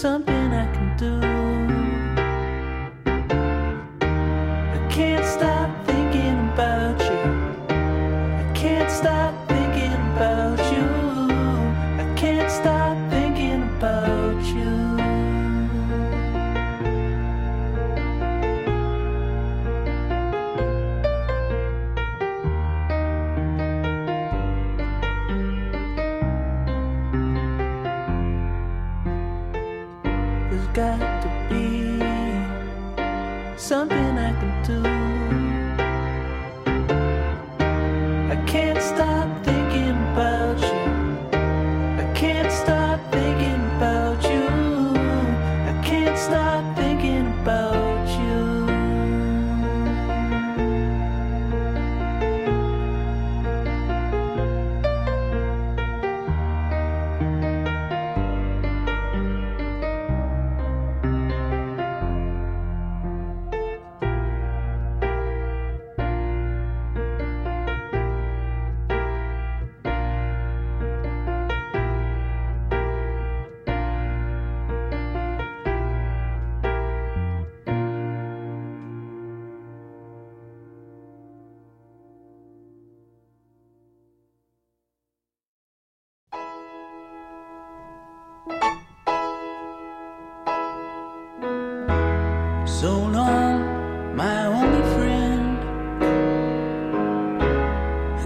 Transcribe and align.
something 0.00 0.50
I 0.54 0.64
can 0.72 0.96
do. 0.96 1.29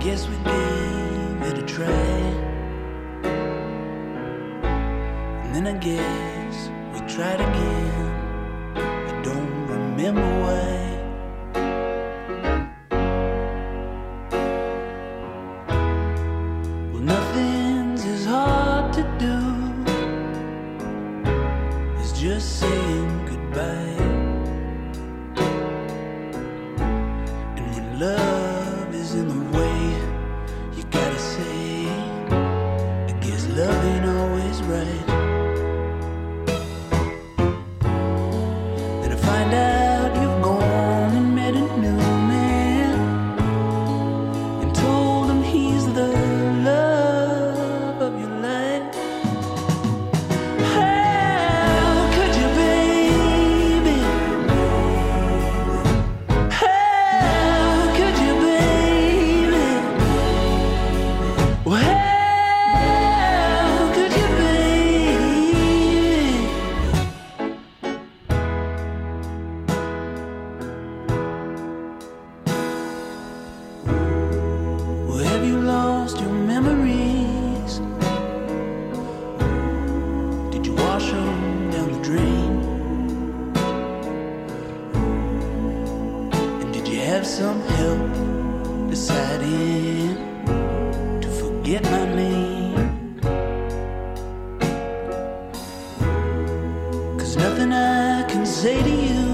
guess 0.00 0.28
we 0.28 0.36
gave 0.36 1.42
it 1.42 1.58
a 1.58 1.66
try. 1.66 1.88
And 5.44 5.54
then 5.54 5.66
I 5.66 5.76
guess 5.76 6.70
we 6.92 7.00
tried 7.08 7.40
again. 7.40 8.76
I 8.76 9.22
don't 9.22 9.66
remember 9.66 10.22
why. 10.40 10.77
nothing 97.38 97.72
I 97.72 98.24
can 98.24 98.44
say 98.44 98.82
to 98.82 98.90
you. 98.90 99.27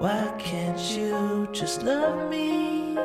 Why 0.00 0.32
can't 0.38 0.80
you 0.96 1.46
just 1.52 1.82
love 1.82 2.30
me? 2.30 2.96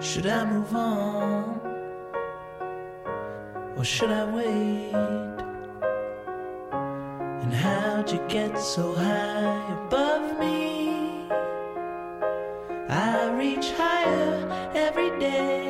Should 0.00 0.26
I 0.26 0.44
move 0.44 0.74
on? 0.74 1.60
Or 3.76 3.84
should 3.84 4.10
I 4.10 4.24
wait? 4.24 4.92
And 7.42 7.54
how'd 7.54 8.10
you 8.10 8.18
get 8.26 8.58
so 8.58 8.92
high 8.92 9.84
above 9.86 10.36
me? 10.40 11.28
I 12.88 13.30
reach 13.38 13.70
higher 13.78 14.70
every 14.74 15.16
day. 15.20 15.69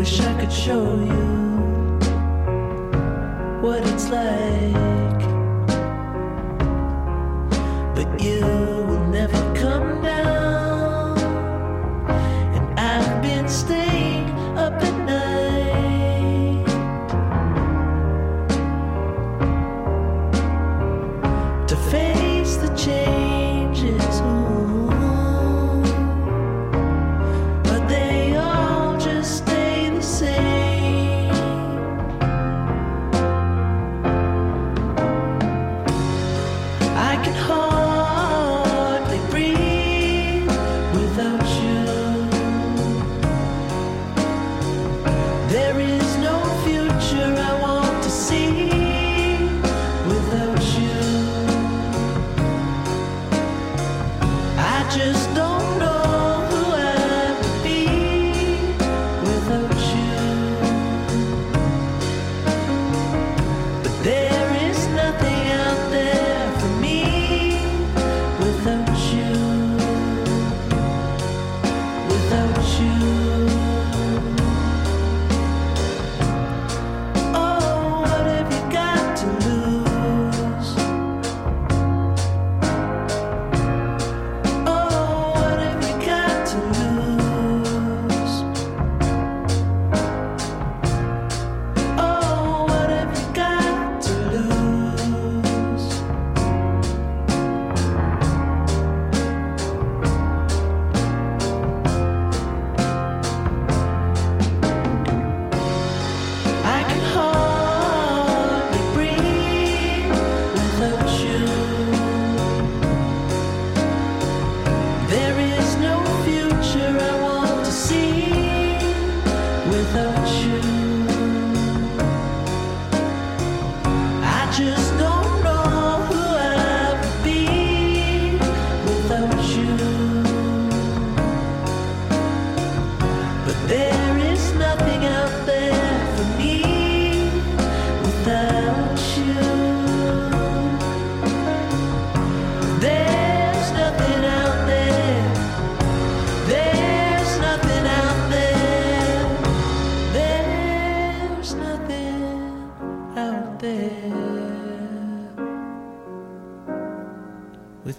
wish 0.00 0.18
I 0.20 0.32
could 0.40 0.50
show 0.50 0.82
you 0.94 1.98
what 3.60 3.86
it's 3.86 4.08
like. 4.08 4.79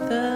the 0.08 0.31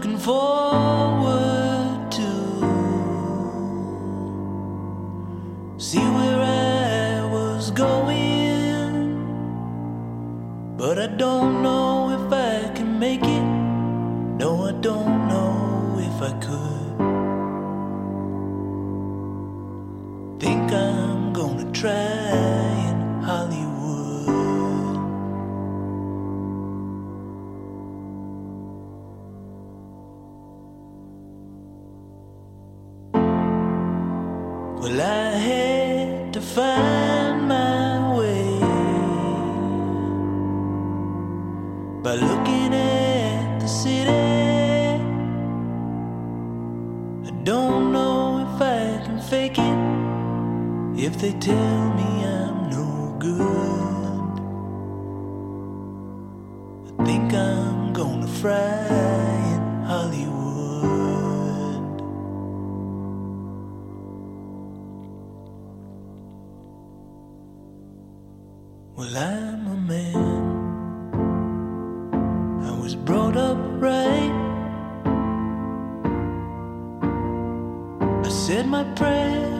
looking 0.00 0.16
for 0.16 0.69
Well, 34.80 34.98
I 34.98 35.32
had 35.36 36.32
to 36.32 36.40
find 36.40 37.46
my 37.46 38.16
way 38.16 38.58
by 42.02 42.14
looking 42.14 42.72
at 42.72 43.60
the 43.60 43.68
city. 43.68 44.08
I 47.28 47.30
don't 47.44 47.92
know 47.92 48.48
if 48.48 48.62
I 48.62 49.04
can 49.04 49.20
fake 49.20 49.58
it 49.58 49.78
if 51.04 51.20
they 51.20 51.32
tell 51.32 51.94
me 51.98 52.24
I'm 52.24 52.70
no 52.70 53.16
good. 53.18 54.32
I 56.98 57.04
think 57.04 57.34
I'm 57.34 57.92
gonna 57.92 58.28
fry. 58.40 58.79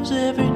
every 0.09 0.50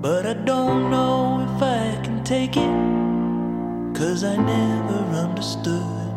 But 0.00 0.24
I 0.24 0.32
don't 0.32 0.90
know 0.90 1.46
if 1.46 1.62
I 1.62 2.02
can 2.02 2.24
take 2.24 2.56
it, 2.56 3.94
cause 3.94 4.24
I 4.24 4.34
never 4.34 4.98
understood. 5.14 6.09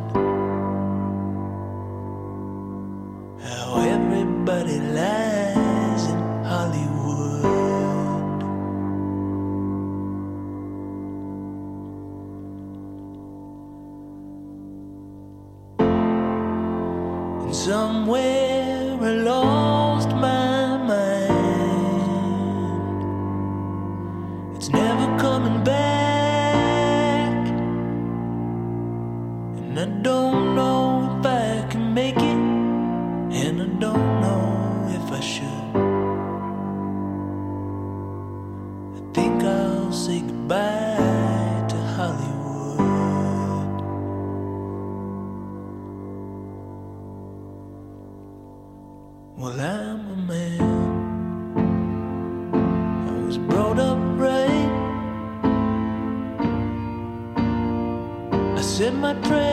my 59.03 59.13
prayer. 59.15 59.52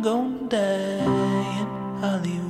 I'm 0.00 0.04
gonna 0.04 0.48
die 0.48 1.04
in 1.60 2.00
Hollywood. 2.00 2.49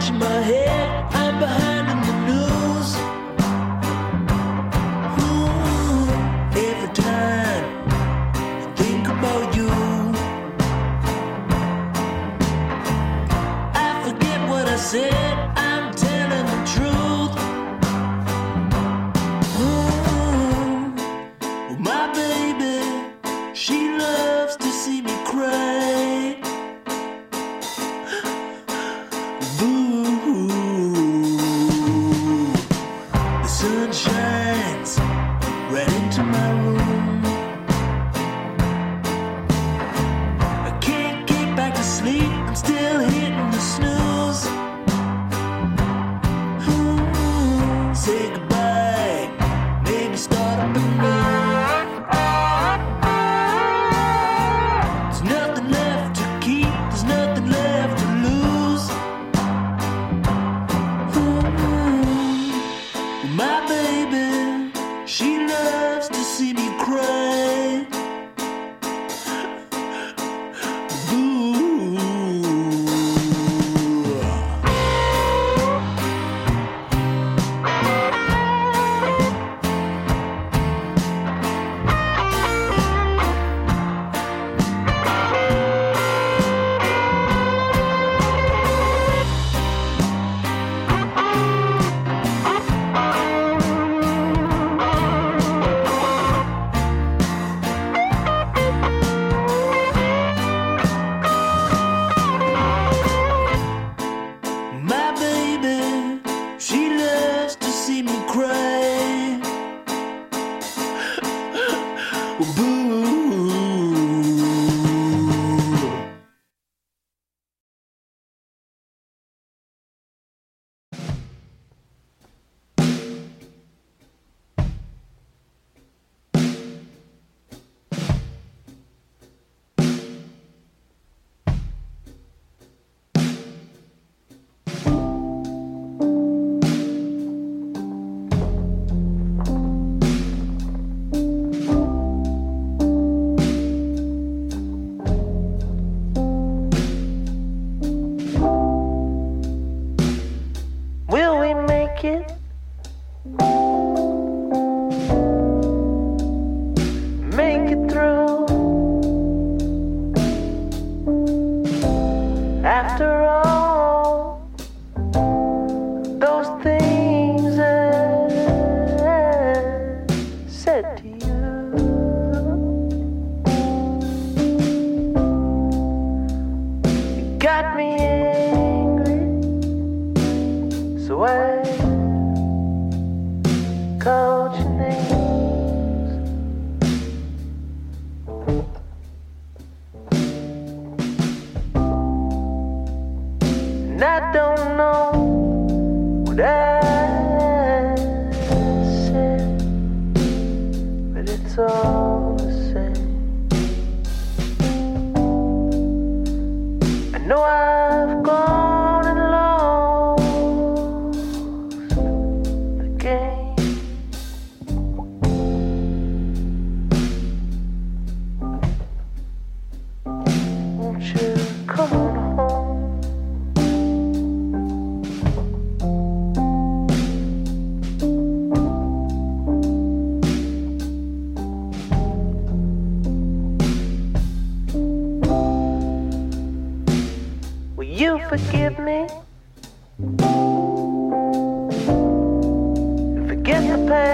scratch 0.00 0.12
my 0.18 0.40
head. 0.42 1.14
I'm 1.14 1.38
behind. 1.40 1.87
start 50.18 50.58
up 50.58 50.76
and 50.76 51.00
go. 51.00 51.17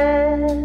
said 0.05 0.64